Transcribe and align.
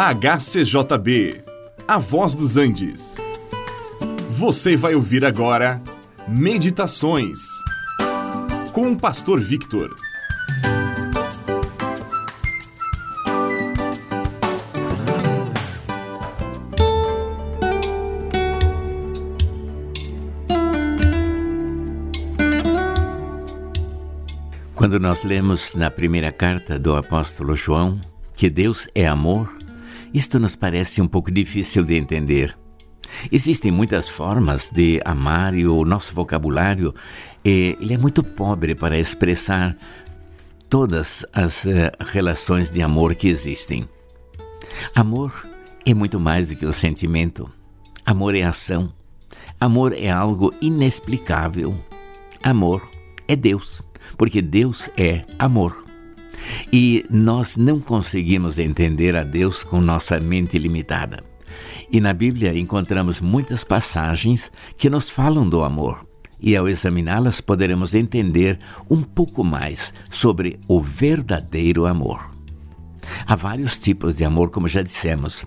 HCJB, 0.00 1.42
A 1.88 1.98
Voz 1.98 2.36
dos 2.36 2.56
Andes. 2.56 3.16
Você 4.30 4.76
vai 4.76 4.94
ouvir 4.94 5.24
agora 5.24 5.82
Meditações 6.28 7.40
com 8.72 8.92
o 8.92 8.96
Pastor 8.96 9.40
Victor. 9.40 9.92
Quando 24.76 25.00
nós 25.00 25.24
lemos 25.24 25.74
na 25.74 25.90
primeira 25.90 26.30
carta 26.30 26.78
do 26.78 26.94
apóstolo 26.94 27.56
João 27.56 28.00
que 28.36 28.48
Deus 28.48 28.86
é 28.94 29.08
amor, 29.08 29.57
isto 30.12 30.38
nos 30.38 30.56
parece 30.56 31.00
um 31.00 31.08
pouco 31.08 31.30
difícil 31.30 31.84
de 31.84 31.96
entender. 31.96 32.56
Existem 33.32 33.70
muitas 33.70 34.08
formas 34.08 34.70
de 34.70 35.00
amar 35.04 35.54
e 35.54 35.66
o 35.66 35.84
nosso 35.84 36.14
vocabulário 36.14 36.94
ele 37.44 37.94
é 37.94 37.98
muito 37.98 38.22
pobre 38.22 38.74
para 38.74 38.98
expressar 38.98 39.76
todas 40.68 41.24
as 41.32 41.64
uh, 41.64 41.68
relações 42.12 42.70
de 42.70 42.82
amor 42.82 43.14
que 43.14 43.28
existem. 43.28 43.88
Amor 44.94 45.48
é 45.86 45.94
muito 45.94 46.20
mais 46.20 46.48
do 46.48 46.56
que 46.56 46.66
o 46.66 46.72
sentimento. 46.72 47.50
Amor 48.04 48.34
é 48.34 48.42
ação. 48.42 48.92
Amor 49.58 49.92
é 49.92 50.10
algo 50.10 50.52
inexplicável. 50.60 51.76
Amor 52.42 52.88
é 53.26 53.34
Deus, 53.34 53.82
porque 54.16 54.42
Deus 54.42 54.88
é 54.96 55.24
amor. 55.38 55.87
E 56.72 57.04
nós 57.10 57.56
não 57.56 57.80
conseguimos 57.80 58.58
entender 58.58 59.16
a 59.16 59.24
Deus 59.24 59.62
com 59.62 59.80
nossa 59.80 60.18
mente 60.20 60.58
limitada. 60.58 61.22
E 61.90 62.00
na 62.00 62.12
Bíblia 62.12 62.56
encontramos 62.56 63.20
muitas 63.20 63.64
passagens 63.64 64.52
que 64.76 64.90
nos 64.90 65.08
falam 65.08 65.48
do 65.48 65.64
amor. 65.64 66.06
E 66.40 66.54
ao 66.54 66.68
examiná-las 66.68 67.40
poderemos 67.40 67.94
entender 67.94 68.58
um 68.88 69.02
pouco 69.02 69.42
mais 69.42 69.92
sobre 70.08 70.60
o 70.68 70.80
verdadeiro 70.80 71.86
amor. 71.86 72.30
Há 73.26 73.34
vários 73.34 73.78
tipos 73.78 74.16
de 74.16 74.24
amor, 74.24 74.50
como 74.50 74.68
já 74.68 74.82
dissemos. 74.82 75.44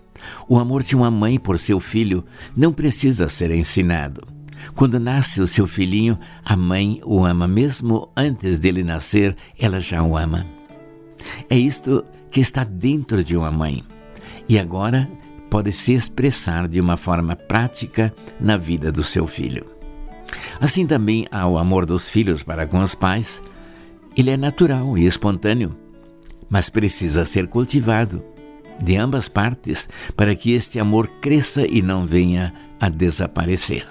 O 0.49 0.57
amor 0.57 0.83
de 0.83 0.95
uma 0.95 1.11
mãe 1.11 1.39
por 1.39 1.57
seu 1.59 1.79
filho 1.79 2.25
não 2.55 2.73
precisa 2.73 3.29
ser 3.29 3.52
ensinado. 3.52 4.27
Quando 4.75 4.99
nasce 4.99 5.41
o 5.41 5.47
seu 5.47 5.66
filhinho, 5.66 6.17
a 6.44 6.55
mãe 6.55 6.99
o 7.03 7.25
ama 7.25 7.47
mesmo 7.47 8.11
antes 8.16 8.59
dele 8.59 8.83
nascer, 8.83 9.35
ela 9.57 9.79
já 9.79 10.03
o 10.03 10.17
ama. 10.17 10.45
É 11.52 11.57
isto 11.57 12.05
que 12.31 12.39
está 12.39 12.63
dentro 12.63 13.25
de 13.25 13.35
uma 13.35 13.52
mãe 13.52 13.83
e 14.47 14.57
agora 14.57 15.11
pode 15.49 15.73
se 15.73 15.91
expressar 15.91 16.66
de 16.66 16.80
uma 16.80 16.95
forma 16.95 17.35
prática 17.35 18.16
na 18.39 18.55
vida 18.55 18.89
do 18.89 19.03
seu 19.03 19.27
filho. 19.27 19.66
Assim 20.61 20.88
também 20.88 21.27
há 21.29 21.45
o 21.45 21.57
amor 21.57 21.85
dos 21.85 22.07
filhos 22.07 22.41
para 22.41 22.66
com 22.66 22.79
os 22.79 22.95
pais. 22.95 23.44
Ele 24.16 24.29
é 24.29 24.38
natural 24.38 24.97
e 24.97 25.05
espontâneo, 25.05 25.75
mas 26.49 26.69
precisa 26.69 27.25
ser 27.25 27.47
cultivado 27.47 28.23
de 28.81 28.95
ambas 28.95 29.27
partes 29.27 29.89
para 30.16 30.33
que 30.33 30.53
este 30.53 30.79
amor 30.79 31.05
cresça 31.19 31.67
e 31.67 31.81
não 31.81 32.05
venha 32.05 32.53
a 32.79 32.88
desaparecer. 32.88 33.85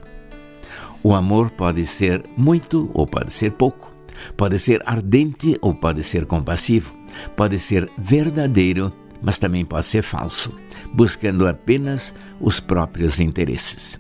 O 1.02 1.14
amor 1.14 1.50
pode 1.50 1.84
ser 1.84 2.24
muito 2.38 2.90
ou 2.94 3.06
pode 3.06 3.30
ser 3.30 3.52
pouco, 3.52 3.89
pode 4.36 4.58
ser 4.58 4.82
ardente 4.86 5.56
ou 5.60 5.74
pode 5.74 6.02
ser 6.02 6.26
compassivo. 6.26 6.94
Pode 7.36 7.58
ser 7.58 7.90
verdadeiro, 7.98 8.92
mas 9.22 9.38
também 9.38 9.64
pode 9.64 9.86
ser 9.86 10.02
falso, 10.02 10.52
buscando 10.92 11.46
apenas 11.46 12.14
os 12.40 12.60
próprios 12.60 13.20
interesses. 13.20 13.98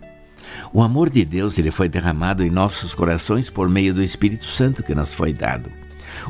O 0.72 0.82
amor 0.82 1.10
de 1.10 1.24
Deus 1.24 1.58
ele 1.58 1.70
foi 1.70 1.88
derramado 1.88 2.44
em 2.44 2.50
nossos 2.50 2.94
corações 2.94 3.50
por 3.50 3.68
meio 3.68 3.92
do 3.92 4.02
Espírito 4.02 4.46
Santo 4.46 4.82
que 4.82 4.94
nos 4.94 5.14
foi 5.14 5.32
dado. 5.32 5.70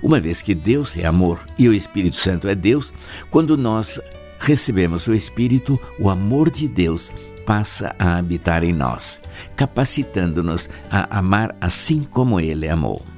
Uma 0.02 0.20
vez 0.20 0.42
que 0.42 0.54
Deus 0.54 0.96
é 0.96 1.06
amor 1.06 1.40
e 1.58 1.68
o 1.68 1.74
Espírito 1.74 2.16
Santo 2.16 2.48
é 2.48 2.54
Deus, 2.54 2.92
quando 3.30 3.56
nós 3.56 4.00
recebemos 4.38 5.06
o 5.06 5.14
Espírito, 5.14 5.78
o 5.98 6.08
amor 6.08 6.50
de 6.50 6.68
Deus 6.68 7.12
passa 7.46 7.94
a 7.98 8.16
habitar 8.16 8.62
em 8.62 8.72
nós, 8.72 9.20
capacitando-nos 9.56 10.70
a 10.90 11.18
amar 11.18 11.56
assim 11.60 12.02
como 12.02 12.40
Ele 12.40 12.68
amou. 12.68 13.09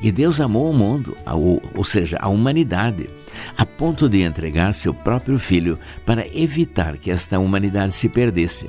E 0.00 0.12
Deus 0.12 0.40
amou 0.40 0.70
o 0.70 0.74
mundo, 0.74 1.16
ou, 1.74 1.84
seja, 1.84 2.18
a 2.20 2.28
humanidade, 2.28 3.08
a 3.56 3.64
ponto 3.64 4.08
de 4.08 4.22
entregar 4.22 4.72
seu 4.72 4.94
próprio 4.94 5.38
filho 5.38 5.78
para 6.04 6.26
evitar 6.36 6.96
que 6.96 7.10
esta 7.10 7.38
humanidade 7.38 7.94
se 7.94 8.08
perdesse. 8.08 8.68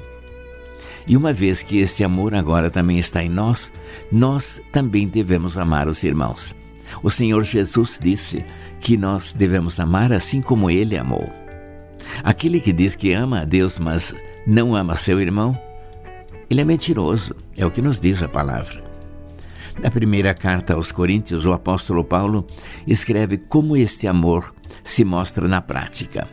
E 1.07 1.15
uma 1.15 1.31
vez 1.31 1.63
que 1.63 1.77
este 1.77 2.03
amor 2.03 2.35
agora 2.35 2.69
também 2.69 2.97
está 2.97 3.23
em 3.23 3.29
nós, 3.29 3.71
nós 4.11 4.61
também 4.71 5.07
devemos 5.07 5.57
amar 5.57 5.87
os 5.87 6.03
irmãos. 6.03 6.53
O 7.01 7.09
Senhor 7.09 7.43
Jesus 7.43 7.99
disse 8.01 8.43
que 8.79 8.97
nós 8.97 9.33
devemos 9.33 9.79
amar 9.79 10.11
assim 10.11 10.41
como 10.41 10.69
ele 10.69 10.97
amou. 10.97 11.31
Aquele 12.23 12.59
que 12.59 12.73
diz 12.73 12.95
que 12.95 13.13
ama 13.13 13.41
a 13.41 13.45
Deus, 13.45 13.79
mas 13.79 14.13
não 14.45 14.75
ama 14.75 14.95
seu 14.95 15.19
irmão, 15.19 15.57
ele 16.49 16.61
é 16.61 16.65
mentiroso, 16.65 17.35
é 17.55 17.65
o 17.65 17.71
que 17.71 17.81
nos 17.81 17.99
diz 17.99 18.21
a 18.21 18.29
palavra. 18.29 18.86
Na 19.79 19.91
primeira 19.91 20.33
carta 20.33 20.73
aos 20.73 20.91
Coríntios, 20.91 21.45
o 21.45 21.53
apóstolo 21.53 22.03
Paulo 22.03 22.47
escreve 22.87 23.37
como 23.37 23.77
este 23.77 24.07
amor 24.07 24.53
se 24.83 25.05
mostra 25.05 25.47
na 25.47 25.61
prática. 25.61 26.27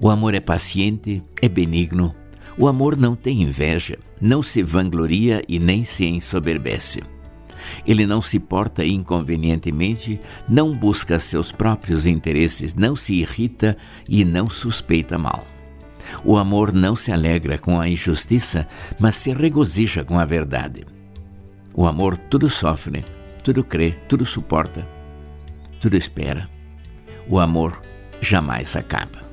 O 0.00 0.10
amor 0.10 0.34
é 0.34 0.40
paciente, 0.40 1.22
é 1.40 1.48
benigno. 1.48 2.14
O 2.58 2.66
amor 2.66 2.96
não 2.96 3.14
tem 3.14 3.42
inveja, 3.42 3.96
não 4.20 4.42
se 4.42 4.62
vangloria 4.62 5.42
e 5.48 5.58
nem 5.58 5.84
se 5.84 6.04
ensoberbece. 6.04 7.00
Ele 7.86 8.06
não 8.06 8.20
se 8.20 8.40
porta 8.40 8.84
inconvenientemente, 8.84 10.20
não 10.48 10.76
busca 10.76 11.18
seus 11.18 11.52
próprios 11.52 12.06
interesses, 12.06 12.74
não 12.74 12.96
se 12.96 13.14
irrita 13.14 13.76
e 14.08 14.24
não 14.24 14.50
suspeita 14.50 15.16
mal. 15.16 15.44
O 16.24 16.36
amor 16.36 16.72
não 16.72 16.94
se 16.96 17.12
alegra 17.12 17.56
com 17.56 17.80
a 17.80 17.88
injustiça, 17.88 18.66
mas 18.98 19.14
se 19.14 19.32
regozija 19.32 20.04
com 20.04 20.18
a 20.18 20.24
verdade. 20.24 20.84
O 21.76 21.86
amor 21.86 22.16
tudo 22.16 22.48
sofre, 22.48 23.04
tudo 23.42 23.64
crê, 23.64 23.90
tudo 24.08 24.24
suporta, 24.24 24.88
tudo 25.80 25.96
espera. 25.96 26.48
O 27.28 27.40
amor 27.40 27.82
jamais 28.20 28.76
acaba. 28.76 29.24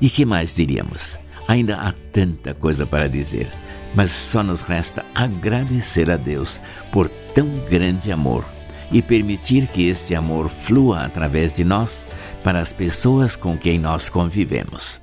E 0.00 0.08
que 0.08 0.24
mais 0.24 0.54
diríamos? 0.54 1.18
Ainda 1.48 1.76
há 1.76 1.92
tanta 2.12 2.54
coisa 2.54 2.86
para 2.86 3.08
dizer, 3.08 3.50
mas 3.96 4.12
só 4.12 4.44
nos 4.44 4.62
resta 4.62 5.04
agradecer 5.12 6.08
a 6.08 6.16
Deus 6.16 6.60
por 6.92 7.08
tão 7.34 7.48
grande 7.68 8.12
amor 8.12 8.44
e 8.92 9.02
permitir 9.02 9.66
que 9.66 9.88
este 9.88 10.14
amor 10.14 10.48
flua 10.48 11.00
através 11.00 11.56
de 11.56 11.64
nós 11.64 12.04
para 12.44 12.60
as 12.60 12.72
pessoas 12.72 13.34
com 13.34 13.58
quem 13.58 13.76
nós 13.76 14.08
convivemos. 14.08 15.02